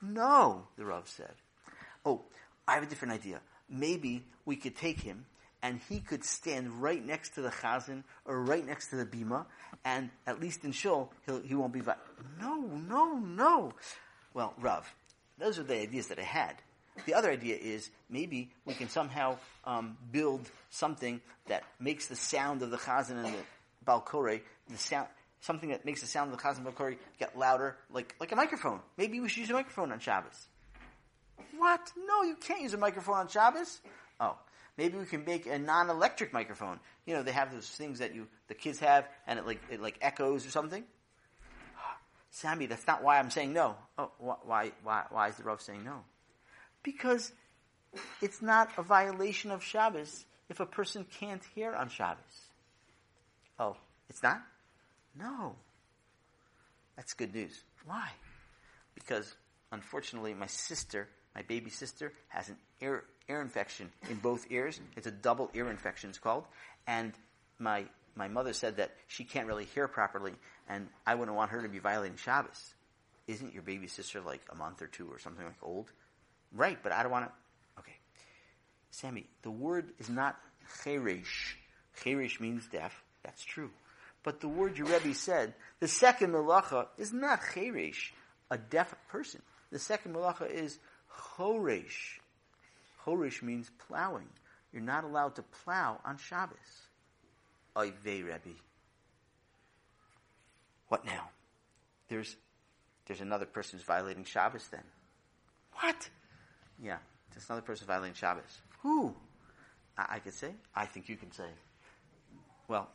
No, 0.00 0.66
the 0.76 0.84
Rav 0.84 1.08
said. 1.08 1.34
Oh, 2.04 2.22
I 2.66 2.74
have 2.74 2.82
a 2.82 2.86
different 2.86 3.14
idea. 3.14 3.40
Maybe 3.68 4.24
we 4.44 4.56
could 4.56 4.76
take 4.76 5.00
him 5.00 5.24
and 5.62 5.80
he 5.88 6.00
could 6.00 6.24
stand 6.24 6.82
right 6.82 7.04
next 7.04 7.34
to 7.36 7.42
the 7.42 7.50
chazan 7.50 8.02
or 8.24 8.42
right 8.42 8.66
next 8.66 8.88
to 8.88 8.96
the 8.96 9.06
bima, 9.06 9.46
and 9.84 10.10
at 10.26 10.40
least 10.40 10.64
in 10.64 10.72
shul, 10.72 11.12
he'll, 11.24 11.40
he 11.40 11.54
won't 11.54 11.72
be. 11.72 11.80
Vi- 11.80 11.94
no, 12.40 12.56
no, 12.56 13.14
no. 13.14 13.72
Well, 14.34 14.54
Rav, 14.58 14.92
those 15.38 15.58
are 15.58 15.62
the 15.62 15.80
ideas 15.80 16.08
that 16.08 16.18
I 16.18 16.22
had. 16.24 16.56
The 17.06 17.14
other 17.14 17.30
idea 17.30 17.56
is 17.56 17.90
maybe 18.10 18.50
we 18.64 18.74
can 18.74 18.88
somehow 18.88 19.38
um, 19.64 19.96
build 20.10 20.50
something 20.70 21.20
that 21.46 21.62
makes 21.80 22.06
the 22.06 22.16
sound 22.16 22.62
of 22.62 22.70
the 22.70 22.76
chazan 22.76 23.24
and 23.24 23.32
the 23.34 23.44
balkore, 23.84 24.40
the 24.68 24.78
sound, 24.78 25.06
something 25.40 25.70
that 25.70 25.84
makes 25.84 26.00
the 26.00 26.06
sound 26.06 26.32
of 26.32 26.36
the 26.36 26.42
chazan 26.42 26.56
and 26.56 26.64
balkore 26.64 26.94
get 27.18 27.38
louder, 27.38 27.76
like 27.90 28.14
like 28.20 28.32
a 28.32 28.36
microphone. 28.36 28.80
Maybe 28.98 29.20
we 29.20 29.28
should 29.28 29.40
use 29.40 29.50
a 29.50 29.54
microphone 29.54 29.92
on 29.92 30.00
Shabbos. 30.00 30.48
What? 31.56 31.92
No, 32.06 32.22
you 32.22 32.36
can't 32.36 32.62
use 32.62 32.74
a 32.74 32.78
microphone 32.78 33.16
on 33.16 33.28
Shabbos. 33.28 33.80
Oh, 34.20 34.36
Maybe 34.78 34.96
we 34.96 35.04
can 35.04 35.24
make 35.24 35.46
a 35.46 35.58
non-electric 35.58 36.32
microphone. 36.32 36.80
You 37.04 37.14
know, 37.14 37.22
they 37.22 37.32
have 37.32 37.52
those 37.52 37.68
things 37.68 37.98
that 37.98 38.14
you 38.14 38.26
the 38.48 38.54
kids 38.54 38.78
have, 38.78 39.06
and 39.26 39.38
it 39.38 39.46
like 39.46 39.60
it 39.70 39.82
like 39.82 39.98
echoes 40.00 40.46
or 40.46 40.50
something. 40.50 40.84
Sammy, 42.30 42.66
that's 42.66 42.86
not 42.86 43.02
why 43.02 43.18
I'm 43.18 43.30
saying 43.30 43.52
no. 43.52 43.76
Oh, 43.98 44.10
why 44.18 44.72
why 44.82 45.04
why 45.10 45.28
is 45.28 45.36
the 45.36 45.44
Rav 45.44 45.60
saying 45.60 45.84
no? 45.84 46.04
Because 46.82 47.32
it's 48.22 48.40
not 48.40 48.70
a 48.78 48.82
violation 48.82 49.50
of 49.50 49.62
Shabbos 49.62 50.24
if 50.48 50.58
a 50.60 50.66
person 50.66 51.04
can't 51.20 51.42
hear 51.54 51.74
on 51.74 51.90
Shabbos. 51.90 52.46
Oh, 53.58 53.76
it's 54.08 54.22
not? 54.22 54.40
No. 55.18 55.54
That's 56.96 57.12
good 57.12 57.34
news. 57.34 57.62
Why? 57.84 58.08
Because 58.94 59.34
unfortunately, 59.70 60.32
my 60.32 60.46
sister, 60.46 61.08
my 61.34 61.42
baby 61.42 61.70
sister, 61.70 62.12
has 62.28 62.48
an 62.48 62.56
ear, 62.80 63.04
ear 63.28 63.40
infection 63.40 63.90
in 64.10 64.16
both 64.16 64.46
ears. 64.50 64.80
It's 64.96 65.06
a 65.06 65.10
double 65.10 65.50
ear 65.54 65.70
infection, 65.70 66.10
it's 66.10 66.18
called. 66.18 66.44
And 66.86 67.12
my, 67.58 67.84
my 68.14 68.28
mother 68.28 68.52
said 68.52 68.76
that 68.76 68.92
she 69.08 69.24
can't 69.24 69.46
really 69.46 69.64
hear 69.64 69.88
properly, 69.88 70.32
and 70.68 70.88
I 71.06 71.14
wouldn't 71.14 71.36
want 71.36 71.50
her 71.50 71.62
to 71.62 71.68
be 71.68 71.78
violating 71.78 72.16
Shabbos. 72.16 72.74
Isn't 73.26 73.54
your 73.54 73.62
baby 73.62 73.86
sister 73.86 74.20
like 74.20 74.42
a 74.50 74.54
month 74.54 74.82
or 74.82 74.88
two 74.88 75.06
or 75.06 75.18
something 75.18 75.44
like 75.44 75.54
old? 75.62 75.90
Right, 76.52 76.78
but 76.82 76.92
I 76.92 77.02
don't 77.02 77.12
want 77.12 77.26
to. 77.26 77.80
Okay. 77.80 77.96
Sammy, 78.90 79.26
the 79.42 79.50
word 79.50 79.92
is 79.98 80.10
not 80.10 80.36
cheresh. 80.84 81.54
Cheresh 82.02 82.40
means 82.40 82.66
deaf. 82.70 82.92
That's 83.22 83.42
true. 83.44 83.70
But 84.24 84.40
the 84.40 84.48
word 84.48 84.76
your 84.76 84.86
Rebbe 84.86 85.14
said, 85.14 85.54
the 85.80 85.88
second 85.88 86.32
malacha 86.32 86.86
is 86.98 87.12
not 87.12 87.40
cheresh, 87.40 88.10
a 88.50 88.58
deaf 88.58 88.94
person. 89.08 89.42
The 89.70 89.78
second 89.78 90.14
malacha 90.14 90.50
is 90.50 90.78
choresh. 91.18 92.20
Choresh 93.04 93.42
means 93.42 93.70
plowing. 93.88 94.28
You're 94.72 94.82
not 94.82 95.04
allowed 95.04 95.36
to 95.36 95.42
plow 95.42 96.00
on 96.04 96.16
Shabbos. 96.16 96.56
Oy 97.76 97.92
vey, 98.04 98.22
Rebbe. 98.22 98.56
What 100.88 101.04
now? 101.04 101.30
There's, 102.08 102.36
there's 103.06 103.20
another 103.20 103.46
person 103.46 103.78
who's 103.78 103.86
violating 103.86 104.24
Shabbos 104.24 104.68
then. 104.68 104.84
What? 105.80 106.08
Yeah, 106.82 106.98
there's 107.30 107.46
another 107.48 107.62
person 107.62 107.86
violating 107.86 108.14
Shabbos. 108.14 108.60
Who? 108.82 109.14
I, 109.96 110.16
I 110.16 110.18
could 110.18 110.34
say. 110.34 110.52
I 110.74 110.86
think 110.86 111.08
you 111.08 111.16
can 111.16 111.32
say. 111.32 111.48
Well, 112.68 112.88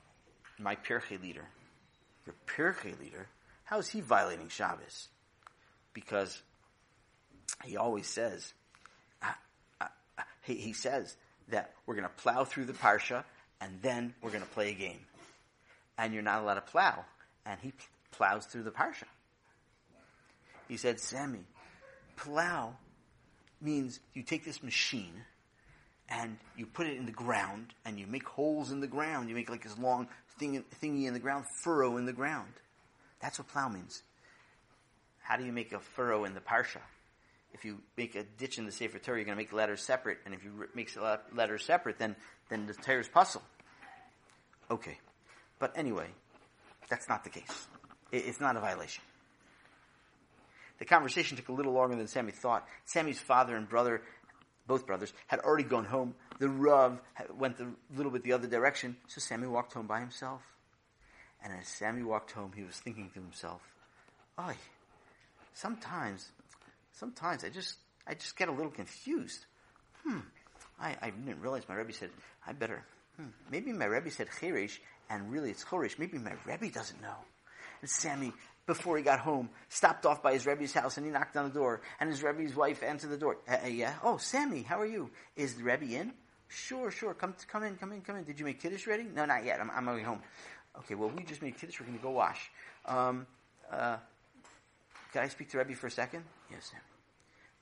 my 0.60 0.76
Pirche 0.76 1.22
leader. 1.22 1.46
Your 2.26 2.36
Pirche 2.46 3.00
leader? 3.00 3.28
How 3.64 3.80
is 3.80 3.90
he 3.90 4.02
violating 4.02 4.50
Shabbos? 4.50 5.08
Because 5.94 6.42
he 7.64 7.78
always 7.78 8.08
says, 8.08 8.54
he, 10.44 10.56
he 10.56 10.74
says 10.74 11.16
that 11.50 11.74
we're 11.86 11.96
going 11.96 12.08
to 12.08 12.22
plow 12.22 12.44
through 12.44 12.66
the 12.66 12.74
Parsha 12.74 13.24
and 13.60 13.80
then 13.82 14.14
we're 14.22 14.32
going 14.32 14.44
to 14.44 14.50
play 14.50 14.72
a 14.72 14.74
game. 14.74 15.00
And 15.98 16.14
you're 16.14 16.24
not 16.24 16.42
allowed 16.42 16.56
to 16.56 16.62
plow. 16.62 17.06
And 17.46 17.60
he 17.60 17.74
plows 18.12 18.46
through 18.46 18.64
the 18.64 18.72
Parsha. 18.72 19.06
He 20.68 20.78
said, 20.78 21.00
Sammy, 21.00 21.46
plow 22.16 22.76
means 23.62 24.00
you 24.14 24.24
take 24.24 24.46
this 24.46 24.62
machine 24.62 25.24
and 26.10 26.38
you 26.56 26.66
put 26.66 26.88
it 26.88 26.98
in 26.98 27.06
the 27.06 27.12
ground 27.12 27.74
and 27.86 28.00
you 28.00 28.06
make 28.08 28.28
holes 28.28 28.72
in 28.72 28.80
the 28.80 28.88
ground. 28.88 29.30
You 29.30 29.36
make 29.36 29.50
like 29.50 29.64
this 29.64 29.78
long 29.78 30.08
thing, 30.38 30.64
thingy 30.82 31.06
in 31.08 31.14
the 31.14 31.20
ground, 31.20 31.46
furrow 31.64 31.98
in 31.98 32.06
the 32.06 32.14
ground. 32.14 32.52
That's 33.22 33.40
what 33.40 33.48
plow 33.48 33.70
means. 33.70 34.04
How 35.20 35.36
do 35.38 35.44
you 35.44 35.52
make 35.52 35.74
a 35.74 35.80
furrow 35.80 36.26
in 36.26 36.34
the 36.34 36.40
parsha? 36.40 36.80
If 37.58 37.66
you 37.66 37.80
make 37.98 38.16
a 38.16 38.24
ditch 38.24 38.58
in 38.58 38.66
the 38.66 38.72
Sefer 38.72 39.00
Torah, 39.00 39.18
you're 39.18 39.26
going 39.26 39.38
to 39.38 39.42
make 39.42 39.54
letters 39.54 39.82
separate, 39.82 40.20
and 40.26 40.34
if 40.34 40.44
you 40.44 40.52
make 40.76 40.92
letters 41.34 41.66
separate, 41.66 41.98
then 41.98 42.16
then 42.50 42.68
the 42.68 42.74
Torah 42.74 43.00
is 43.00 43.08
puzzle. 43.08 43.42
Okay, 44.70 45.00
but 45.60 45.74
anyway, 45.76 46.08
that's 46.90 47.10
not 47.10 47.24
the 47.24 47.30
case. 47.30 47.68
It's 48.12 48.40
not 48.40 48.56
a 48.56 48.60
violation. 48.60 49.04
The 50.80 50.86
conversation 50.86 51.38
took 51.38 51.50
a 51.50 51.54
little 51.54 51.74
longer 51.74 51.96
than 51.96 52.08
Sammy 52.08 52.32
thought. 52.32 52.68
Sammy's 52.86 53.20
father 53.20 53.56
and 53.56 53.68
brother 53.68 54.04
both 54.68 54.86
brothers, 54.86 55.14
had 55.28 55.40
already 55.40 55.64
gone 55.64 55.86
home. 55.86 56.14
The 56.40 56.50
Rav 56.50 57.00
went 57.36 57.60
a 57.60 57.68
little 57.96 58.12
bit 58.12 58.24
the 58.24 58.34
other 58.34 58.48
direction, 58.48 58.98
so 59.08 59.20
Sammy 59.20 59.48
walked 59.48 59.74
home 59.74 59.88
by 59.88 60.02
himself. 60.02 60.42
And 61.42 61.54
as 61.54 61.68
Sammy 61.68 62.04
walked 62.04 62.32
home, 62.32 62.52
he 62.56 62.64
was 62.64 62.76
thinking 62.76 63.10
to 63.14 63.22
himself, 63.22 63.62
"Oh, 64.38 64.54
sometimes, 65.54 66.32
sometimes 67.00 67.44
I 67.44 67.50
just, 67.50 67.76
I 68.08 68.14
just 68.14 68.36
get 68.36 68.50
a 68.50 68.52
little 68.52 68.72
confused. 68.72 69.46
Hmm, 70.04 70.20
I, 70.80 70.96
I 71.02 71.10
didn't 71.10 71.42
realize 71.42 71.64
my 71.68 71.76
Rebbe 71.76 71.94
said 71.94 72.10
I 72.46 72.54
better. 72.54 72.84
Hmm, 73.16 73.30
maybe 73.52 73.74
my 73.74 73.86
Rebbe 73.86 74.12
said 74.12 74.28
chirish, 74.40 74.78
and 75.10 75.32
really 75.32 75.50
it's 75.50 75.64
chorish. 75.64 75.98
Maybe 75.98 76.18
my 76.18 76.34
Rebbe 76.46 76.70
doesn't 76.70 77.02
know." 77.02 77.16
And 77.82 77.90
Sammy 77.90 78.34
before 78.68 78.98
he 78.98 79.04
got 79.04 79.20
home, 79.20 79.50
stopped 79.70 80.06
off 80.06 80.22
by 80.22 80.34
his 80.34 80.46
Rebbe's 80.46 80.74
house 80.74 80.98
and 80.98 81.06
he 81.06 81.12
knocked 81.12 81.36
on 81.38 81.46
the 81.48 81.54
door. 81.54 81.82
And 82.00 82.10
his 82.10 82.22
Rebbe's 82.22 82.54
wife 82.54 82.84
answered 82.84 83.10
the 83.10 83.18
door. 83.18 83.38
Uh, 83.50 83.56
uh, 83.64 83.68
yeah. 83.68 83.96
Oh, 84.04 84.18
Sammy, 84.18 84.62
how 84.62 84.80
are 84.80 84.86
you? 84.86 85.10
Is 85.36 85.56
the 85.56 85.64
Rebbe 85.64 85.86
in? 85.86 86.14
Sure, 86.50 86.92
sure. 86.92 87.14
Come, 87.14 87.34
come 87.48 87.64
in, 87.64 87.78
come 87.78 87.94
in, 87.94 88.02
come 88.02 88.18
in. 88.18 88.26
Did 88.26 88.40
you 88.40 88.46
make 88.46 88.62
kiddush 88.62 88.86
ready? 88.86 89.04
No, 89.04 89.26
not 89.26 89.46
yet. 89.46 89.60
I'm, 89.60 89.72
I'm 89.72 89.86
going 89.86 90.04
home. 90.04 90.22
Okay. 90.80 90.96
Well, 90.96 91.10
we 91.10 91.24
just 91.24 91.42
made 91.42 91.58
kiddush. 91.58 91.80
We're 91.80 91.88
going 91.88 91.98
to 91.98 92.04
go 92.04 92.12
wash. 92.12 92.52
Um, 92.86 93.26
uh, 93.72 93.98
can 95.18 95.26
I 95.26 95.30
speak 95.30 95.50
to 95.50 95.58
Rebbe 95.58 95.74
for 95.74 95.88
a 95.88 95.92
second? 95.92 96.24
Yes, 96.52 96.70
Sammy. 96.70 96.84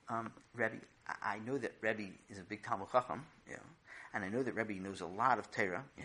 Um, 0.09 0.33
Rebbe, 0.53 0.75
I, 1.07 1.35
I 1.35 1.39
know 1.39 1.57
that 1.57 1.71
Rebbe 1.79 2.11
is 2.29 2.37
a 2.37 2.41
big 2.41 2.61
Talmid 2.61 2.91
Chacham, 2.91 3.25
yeah, 3.49 3.55
and 4.13 4.25
I 4.25 4.27
know 4.27 4.43
that 4.43 4.55
Rebbe 4.55 4.73
knows 4.73 4.99
a 4.99 5.05
lot 5.05 5.39
of 5.39 5.49
Torah, 5.51 5.85
yeah, 5.97 6.03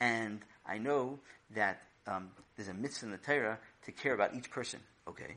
and 0.00 0.40
I 0.64 0.78
know 0.78 1.18
that 1.54 1.82
um, 2.06 2.30
there's 2.56 2.70
a 2.70 2.72
mitzvah 2.72 3.04
in 3.04 3.12
the 3.12 3.18
Torah 3.18 3.58
to 3.84 3.92
care 3.92 4.14
about 4.14 4.34
each 4.34 4.50
person. 4.50 4.80
Okay, 5.06 5.34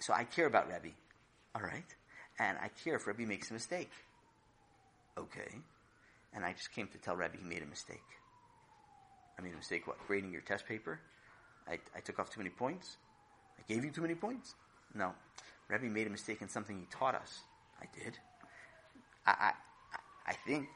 so 0.00 0.14
I 0.14 0.24
care 0.24 0.46
about 0.46 0.68
Rebbe. 0.68 0.94
All 1.54 1.60
right, 1.60 1.84
and 2.38 2.56
I 2.56 2.70
care 2.82 2.94
if 2.94 3.06
Rebbe 3.06 3.26
makes 3.26 3.50
a 3.50 3.52
mistake. 3.52 3.90
Okay, 5.18 5.50
and 6.32 6.46
I 6.46 6.54
just 6.54 6.72
came 6.72 6.88
to 6.88 6.96
tell 6.96 7.14
Rebbe 7.14 7.36
he 7.38 7.46
made 7.46 7.62
a 7.62 7.66
mistake. 7.66 8.08
I 9.38 9.42
made 9.42 9.52
a 9.52 9.56
mistake. 9.58 9.86
What? 9.86 9.98
Grading 10.06 10.32
your 10.32 10.40
test 10.40 10.64
paper? 10.66 10.98
I, 11.68 11.74
I 11.94 12.00
took 12.00 12.18
off 12.18 12.30
too 12.30 12.40
many 12.40 12.48
points. 12.48 12.96
I 13.58 13.70
gave 13.70 13.84
you 13.84 13.90
too 13.90 14.00
many 14.00 14.14
points. 14.14 14.54
No, 14.94 15.12
Rebbe 15.68 15.86
made 15.86 16.06
a 16.06 16.10
mistake 16.10 16.42
in 16.42 16.48
something 16.48 16.78
he 16.78 16.86
taught 16.90 17.14
us. 17.14 17.40
I 17.80 17.86
did. 18.02 18.18
I, 19.26 19.30
I, 19.30 19.52
I 20.26 20.32
think 20.46 20.68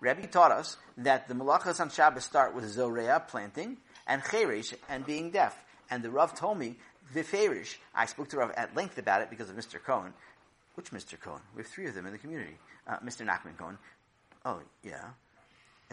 Rebbe 0.00 0.26
taught 0.26 0.52
us 0.52 0.76
that 0.98 1.28
the 1.28 1.34
malachas 1.34 1.80
on 1.80 1.90
Shabbos 1.90 2.24
start 2.24 2.54
with 2.54 2.68
zoreah, 2.68 3.22
planting, 3.26 3.78
and 4.06 4.22
cheresh, 4.22 4.74
and 4.88 5.06
being 5.06 5.30
deaf. 5.30 5.56
And 5.90 6.02
the 6.02 6.10
Rav 6.10 6.34
told 6.34 6.58
me, 6.58 6.76
Viferish, 7.14 7.76
I 7.94 8.06
spoke 8.06 8.28
to 8.28 8.38
Rav 8.38 8.52
at 8.56 8.74
length 8.74 8.98
about 8.98 9.22
it 9.22 9.30
because 9.30 9.50
of 9.50 9.56
Mr. 9.56 9.82
Cohen. 9.82 10.12
Which 10.74 10.90
Mr. 10.90 11.20
Cohen? 11.20 11.42
We 11.54 11.62
have 11.62 11.70
three 11.70 11.86
of 11.86 11.94
them 11.94 12.06
in 12.06 12.12
the 12.12 12.18
community. 12.18 12.56
Uh, 12.86 12.96
Mr. 12.98 13.26
Nachman 13.26 13.56
Cohen. 13.58 13.78
Oh, 14.44 14.60
yeah. 14.82 15.10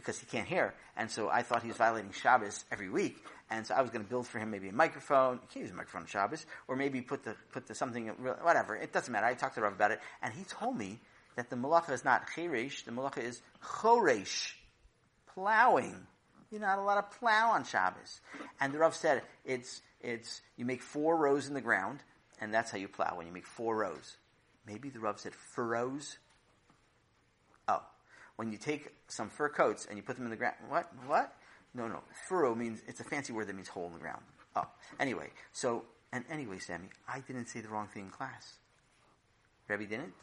Because 0.02 0.20
he 0.20 0.26
can't 0.26 0.48
hear. 0.48 0.74
And 0.96 1.12
so 1.12 1.30
I 1.30 1.42
thought 1.44 1.62
he 1.62 1.68
was 1.68 1.78
violating 1.78 2.12
Shabbos 2.12 2.64
every 2.72 2.90
week. 2.90 3.18
And 3.50 3.66
so 3.66 3.74
I 3.74 3.82
was 3.82 3.90
going 3.90 4.04
to 4.04 4.10
build 4.10 4.28
for 4.28 4.40
him 4.40 4.52
maybe 4.52 4.70
a 4.70 4.74
microphone. 4.74 5.36
You 5.36 5.48
can't 5.54 5.64
use 5.66 5.72
a 5.72 5.76
microphone 5.76 6.04
on 6.04 6.08
Shabbos. 6.08 6.46
Or 6.68 6.76
maybe 6.76 7.02
put 7.02 7.24
the, 7.24 7.36
put 7.52 7.68
the 7.68 7.76
something, 7.76 8.08
whatever. 8.42 8.76
It 8.76 8.94
doesn't 8.94 9.12
matter. 9.12 9.26
I 9.26 9.34
talked 9.34 9.56
to 9.56 9.62
Rav 9.62 9.74
about 9.74 9.92
it. 9.92 10.00
And 10.22 10.34
he 10.34 10.44
told 10.44 10.78
me 10.78 11.00
that 11.36 11.50
the 11.50 11.56
malacha 11.56 11.92
is 11.92 12.06
not 12.06 12.28
cheresh. 12.36 12.86
The 12.86 12.92
malacha 12.92 13.24
is 13.24 13.42
choresh. 13.62 14.54
Plowing. 15.34 16.08
You're 16.52 16.62
not 16.62 16.80
allowed 16.80 17.02
to 17.02 17.18
plow 17.20 17.52
on 17.52 17.64
Shabbos. 17.64 18.22
And 18.60 18.74
the 18.74 18.80
Rav 18.80 18.96
said 18.96 19.22
it's 19.46 19.82
it's 20.02 20.42
you 20.56 20.66
make 20.66 20.82
four 20.82 21.16
rows 21.18 21.48
in 21.48 21.54
the 21.54 21.62
ground, 21.62 22.00
and 22.42 22.54
that's 22.54 22.72
how 22.72 22.78
you 22.78 22.88
plow 22.88 23.14
when 23.16 23.28
you 23.28 23.34
make 23.34 23.46
four 23.46 23.76
rows. 23.78 24.18
Maybe 24.66 24.90
the 24.90 25.00
Rav 25.00 25.20
said 25.20 25.34
furrows. 25.36 26.18
When 28.40 28.54
you 28.54 28.58
take 28.58 28.94
some 29.10 29.30
fur 29.30 29.50
coats 29.50 29.86
and 29.86 29.98
you 29.98 30.02
put 30.02 30.16
them 30.16 30.24
in 30.24 30.32
the 30.32 30.38
ground. 30.38 30.56
What? 30.70 30.90
What? 31.08 31.36
No, 31.74 31.90
no. 31.90 32.00
Furrow 32.30 32.56
means 32.56 32.82
it's 32.88 33.02
a 33.02 33.04
fancy 33.04 33.34
word 33.34 33.48
that 33.48 33.54
means 33.54 33.68
hole 33.68 33.88
in 33.88 33.92
the 33.92 34.00
ground. 34.00 34.22
Oh, 34.56 34.66
anyway. 34.98 35.28
So 35.52 35.84
and 36.14 36.24
anyway, 36.32 36.58
Sammy, 36.60 36.88
I 37.06 37.20
didn't 37.20 37.48
say 37.48 37.60
the 37.60 37.68
wrong 37.68 37.90
thing 37.94 38.06
in 38.06 38.12
class. 38.12 38.54
Rebbe 39.68 39.86
didn't. 39.86 40.14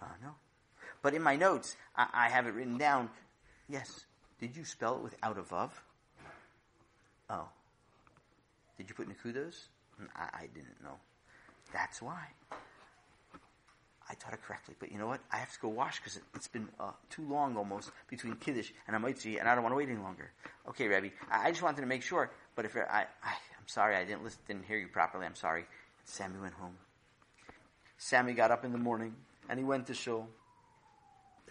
Uh, 0.00 0.06
no. 0.22 0.36
But 1.02 1.14
in 1.14 1.22
my 1.22 1.34
notes, 1.34 1.74
I, 1.96 2.06
I 2.14 2.28
have 2.28 2.46
it 2.46 2.54
written 2.54 2.78
down. 2.78 3.10
Yes. 3.68 4.04
Did 4.38 4.56
you 4.56 4.64
spell 4.64 4.94
it 4.94 5.02
without 5.02 5.36
a 5.36 5.42
vav? 5.42 5.70
Oh. 7.28 7.48
Did 8.78 8.88
you 8.88 8.94
put 8.94 9.08
Nakudos? 9.08 9.66
Mm, 10.00 10.06
I, 10.14 10.42
I 10.42 10.48
didn't 10.54 10.80
know. 10.80 11.00
That's 11.72 12.00
why. 12.00 12.28
I 14.08 14.14
taught 14.14 14.34
it 14.34 14.42
correctly. 14.42 14.74
But 14.78 14.92
you 14.92 14.98
know 14.98 15.06
what? 15.06 15.20
I 15.32 15.36
have 15.38 15.52
to 15.52 15.58
go 15.60 15.68
wash 15.68 15.98
because 15.98 16.16
it, 16.16 16.22
has 16.34 16.48
been 16.48 16.68
uh, 16.78 16.90
too 17.10 17.26
long 17.28 17.56
almost 17.56 17.90
between 18.08 18.34
Kiddush 18.36 18.70
and 18.86 18.96
Hamotzi, 18.96 19.38
and 19.40 19.48
I 19.48 19.54
don't 19.54 19.62
want 19.62 19.72
to 19.72 19.76
wait 19.76 19.88
any 19.88 19.98
longer. 19.98 20.30
Okay, 20.68 20.88
Rabbi. 20.88 21.08
I, 21.30 21.48
I 21.48 21.50
just 21.50 21.62
wanted 21.62 21.80
to 21.80 21.86
make 21.86 22.02
sure. 22.02 22.30
But 22.54 22.64
if 22.66 22.76
I, 22.76 22.80
I, 23.22 23.30
I'm 23.30 23.68
sorry, 23.68 23.96
I 23.96 24.04
didn't 24.04 24.24
listen, 24.24 24.40
didn't 24.46 24.64
hear 24.66 24.78
you 24.78 24.88
properly. 24.88 25.26
I'm 25.26 25.34
sorry. 25.34 25.64
Sammy 26.04 26.38
went 26.40 26.54
home. 26.54 26.76
Sammy 27.96 28.34
got 28.34 28.50
up 28.50 28.64
in 28.64 28.72
the 28.72 28.78
morning 28.78 29.14
and 29.48 29.58
he 29.58 29.64
went 29.64 29.86
to 29.86 29.94
shul. 29.94 30.28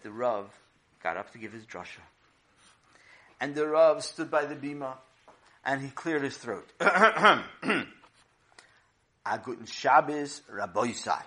the 0.03 0.11
Rav 0.11 0.53
got 1.01 1.17
up 1.17 1.31
to 1.31 1.37
give 1.37 1.51
his 1.51 1.65
drasha. 1.65 2.01
And 3.39 3.55
the 3.55 3.67
Rav 3.67 4.03
stood 4.03 4.29
by 4.29 4.45
the 4.45 4.55
bima 4.55 4.97
and 5.65 5.81
he 5.81 5.89
cleared 5.89 6.23
his 6.23 6.37
throat. 6.37 6.69
A 6.79 7.39
Shabbos, 9.65 10.41
Rabboisai. 10.53 11.23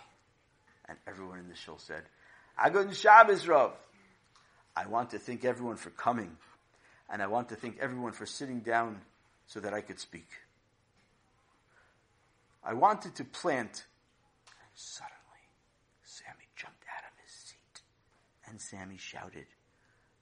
And 0.88 0.98
everyone 1.06 1.38
in 1.38 1.48
the 1.48 1.56
shul 1.56 1.78
said, 1.78 2.02
A 2.62 2.70
guten 2.70 2.92
Shabbos, 2.92 3.46
Rav. 3.48 3.72
I 4.76 4.86
want 4.86 5.10
to 5.10 5.18
thank 5.18 5.44
everyone 5.44 5.76
for 5.76 5.90
coming. 5.90 6.36
And 7.10 7.22
I 7.22 7.26
want 7.26 7.48
to 7.50 7.56
thank 7.56 7.78
everyone 7.78 8.12
for 8.12 8.26
sitting 8.26 8.60
down 8.60 9.00
so 9.46 9.60
that 9.60 9.72
I 9.72 9.80
could 9.80 9.98
speak. 9.98 10.28
I 12.64 12.74
wanted 12.74 13.14
to 13.16 13.24
plant. 13.24 13.84
And 14.48 14.70
suddenly, 14.74 15.44
Sammy 16.04 16.48
jumped 16.56 16.84
out 16.94 17.04
of 17.04 17.18
his 17.24 17.32
seat. 17.32 17.82
And 18.48 18.60
Sammy 18.60 18.96
shouted, 18.98 19.46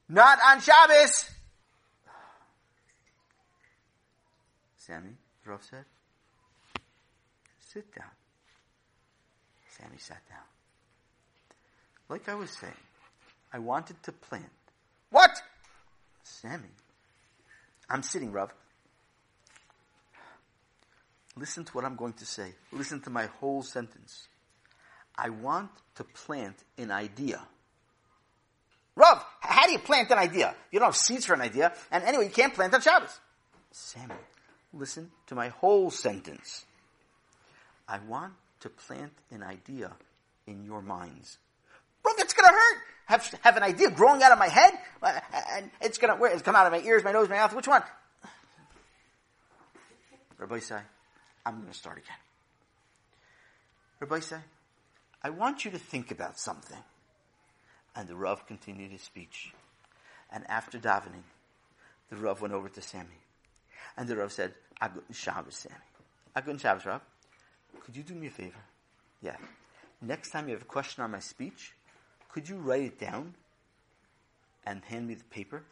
Not 0.08 0.38
on 0.46 0.60
Shabbos! 0.60 1.30
Sammy, 4.86 5.16
Rav 5.46 5.64
said, 5.64 5.86
sit 7.58 7.90
down. 7.94 8.10
Sammy 9.70 9.96
sat 9.96 10.20
down. 10.28 10.53
Like 12.08 12.28
I 12.28 12.34
was 12.34 12.50
saying, 12.50 12.72
I 13.52 13.58
wanted 13.58 14.02
to 14.04 14.12
plant. 14.12 14.44
What? 15.10 15.30
Sammy. 16.22 16.68
I'm 17.88 18.02
sitting, 18.02 18.32
Rav. 18.32 18.52
Listen 21.36 21.64
to 21.64 21.72
what 21.72 21.84
I'm 21.84 21.96
going 21.96 22.12
to 22.14 22.26
say. 22.26 22.54
Listen 22.72 23.00
to 23.02 23.10
my 23.10 23.26
whole 23.40 23.62
sentence. 23.62 24.28
I 25.16 25.30
want 25.30 25.70
to 25.96 26.04
plant 26.04 26.56
an 26.78 26.90
idea. 26.90 27.40
Rav, 28.96 29.24
how 29.40 29.66
do 29.66 29.72
you 29.72 29.78
plant 29.78 30.10
an 30.10 30.18
idea? 30.18 30.54
You 30.70 30.78
don't 30.78 30.88
have 30.88 30.96
seeds 30.96 31.26
for 31.26 31.34
an 31.34 31.40
idea, 31.40 31.72
and 31.90 32.04
anyway, 32.04 32.24
you 32.24 32.30
can't 32.30 32.54
plant 32.54 32.74
on 32.74 32.80
Shabbos. 32.80 33.18
Sammy, 33.72 34.14
listen 34.72 35.10
to 35.26 35.34
my 35.34 35.48
whole 35.48 35.90
sentence. 35.90 36.64
I 37.88 37.98
want 37.98 38.34
to 38.60 38.68
plant 38.68 39.12
an 39.30 39.42
idea 39.42 39.92
in 40.46 40.64
your 40.64 40.80
minds. 40.80 41.38
Bro, 42.04 42.12
that's 42.18 42.34
gonna 42.34 42.52
hurt. 42.52 42.78
Have, 43.06 43.38
have 43.42 43.56
an 43.56 43.64
idea 43.64 43.90
growing 43.90 44.22
out 44.22 44.32
of 44.32 44.38
my 44.38 44.48
head, 44.48 44.72
uh, 45.02 45.20
and 45.52 45.70
it's 45.80 45.98
gonna, 45.98 46.16
where, 46.16 46.30
it's 46.30 46.42
come 46.42 46.54
out 46.54 46.66
of 46.66 46.72
my 46.72 46.86
ears, 46.86 47.02
my 47.02 47.12
nose, 47.12 47.28
my 47.28 47.36
mouth, 47.36 47.54
which 47.54 47.66
one? 47.66 47.82
Rabbi 50.38 50.58
say, 50.60 50.78
I'm 51.44 51.60
gonna 51.60 51.74
start 51.74 51.98
again. 51.98 52.16
Rabbi 54.00 54.20
say, 54.20 54.38
I 55.22 55.30
want 55.30 55.64
you 55.64 55.70
to 55.70 55.78
think 55.78 56.10
about 56.10 56.38
something. 56.38 56.78
And 57.96 58.08
the 58.08 58.14
Rav 58.14 58.46
continued 58.46 58.90
his 58.90 59.02
speech. 59.02 59.54
And 60.30 60.44
after 60.50 60.78
davening, 60.78 61.22
the 62.10 62.16
Rav 62.16 62.42
went 62.42 62.52
over 62.52 62.68
to 62.68 62.82
Sammy. 62.82 63.20
And 63.96 64.08
the 64.08 64.16
Rav 64.16 64.32
said, 64.32 64.52
Agut 64.82 65.02
Shabbos, 65.12 65.56
Sammy. 65.56 65.76
Agut 66.36 66.60
Shabbos, 66.60 66.84
Rav. 66.84 67.00
Could 67.84 67.96
you 67.96 68.02
do 68.02 68.14
me 68.14 68.26
a 68.26 68.30
favor? 68.30 68.58
Yeah. 69.22 69.36
Next 70.02 70.30
time 70.30 70.48
you 70.48 70.54
have 70.54 70.62
a 70.62 70.66
question 70.66 71.04
on 71.04 71.12
my 71.12 71.20
speech, 71.20 71.72
could 72.34 72.48
you 72.48 72.56
write 72.56 72.82
it 72.82 72.98
down 72.98 73.32
and 74.66 74.82
hand 74.86 75.06
me 75.06 75.14
the 75.14 75.24
paper? 75.24 75.62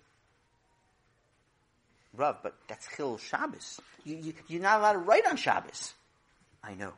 Rav, 2.15 2.37
but 2.41 2.55
that's 2.69 2.87
Chil 2.97 3.19
Shabbos. 3.19 3.81
You, 4.05 4.17
you, 4.17 4.35
you're 4.47 4.63
not 4.63 4.79
allowed 4.79 4.93
to 4.93 4.99
write 4.99 5.27
on 5.27 5.37
Shabbos. 5.37 5.93
I 6.63 6.75
know. 6.75 6.93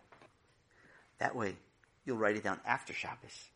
That 1.19 1.35
way, 1.35 1.57
you'll 2.05 2.19
write 2.19 2.37
it 2.37 2.45
down 2.45 2.61
after 2.67 2.93
Shabbos, 2.93 3.49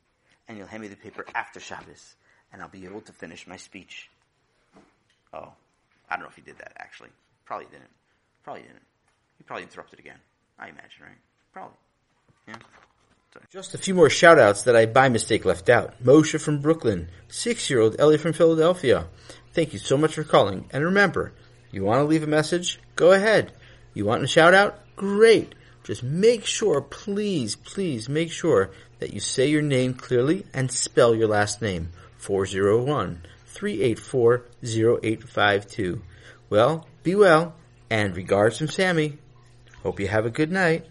and 0.49 0.57
you'll 0.57 0.67
hand 0.67 0.81
me 0.81 0.89
the 0.89 0.97
paper 0.97 1.27
after 1.35 1.61
Shabbos, 1.61 2.15
and 2.55 2.63
I'll 2.63 2.69
be 2.69 2.87
able 2.87 3.03
to 3.03 3.13
finish 3.13 3.47
my 3.47 3.59
speech. 3.59 4.09
Oh, 5.35 5.53
I 6.09 6.17
don't 6.17 6.23
know 6.23 6.31
if 6.31 6.37
he 6.37 6.43
did 6.43 6.57
that 6.57 6.73
actually. 6.79 7.11
Probably 7.45 7.67
didn't. 7.67 7.91
Probably 8.45 8.63
didn't. 8.63 8.81
He 9.37 9.45
probably 9.45 9.65
interrupted 9.65 9.99
again. 9.99 10.19
I 10.59 10.69
imagine, 10.69 11.03
right? 11.03 11.19
Probably. 11.53 11.77
Yeah. 12.47 12.57
Just 13.51 13.75
a 13.75 13.79
few 13.79 13.95
more 13.95 14.09
shout 14.09 14.39
outs 14.39 14.63
that 14.63 14.75
I 14.75 14.87
by 14.87 15.11
mistake 15.11 15.45
left 15.45 15.69
out. 15.69 16.03
Moshe 16.03 16.41
from 16.41 16.63
Brooklyn. 16.63 17.09
Six 17.29 17.69
year 17.69 17.81
old 17.81 17.97
Ellie 17.99 18.17
from 18.17 18.33
Philadelphia. 18.33 19.07
Thank 19.53 19.75
you 19.75 19.79
so 19.79 19.99
much 19.99 20.15
for 20.15 20.25
calling. 20.25 20.67
And 20.71 20.83
remember, 20.83 21.35
you 21.71 21.85
want 21.85 22.01
to 22.01 22.05
leave 22.05 22.23
a 22.23 22.27
message? 22.27 22.81
Go 22.97 23.13
ahead. 23.13 23.53
You 23.93 24.07
want 24.07 24.23
a 24.23 24.27
shout 24.27 24.55
out? 24.55 24.81
Great. 24.97 25.55
Just 25.85 26.03
make 26.03 26.47
sure, 26.47 26.81
please, 26.81 27.55
please 27.55 28.09
make 28.09 28.33
sure 28.33 28.71
that 28.99 29.13
you 29.13 29.21
say 29.21 29.47
your 29.47 29.63
name 29.63 29.93
clearly 29.93 30.47
and 30.55 30.73
spell 30.73 31.15
your 31.15 31.29
last 31.29 31.61
name. 31.61 31.91
401 32.17 33.27
384 33.47 34.45
0852. 34.63 36.03
Well, 36.49 36.87
be 37.03 37.15
well, 37.15 37.55
and 37.91 38.17
regards 38.17 38.57
from 38.57 38.69
Sammy. 38.69 39.19
Hope 39.83 40.01
you 40.01 40.09
have 40.09 40.25
a 40.25 40.31
good 40.31 40.51
night. 40.51 40.87